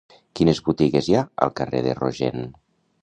Quines 0.37 0.61
botigues 0.69 1.09
hi 1.11 1.15
ha 1.19 1.23
al 1.47 1.53
carrer 1.61 1.83
de 1.89 1.93
Rogent? 2.01 2.43